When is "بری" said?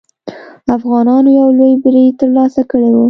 1.83-2.05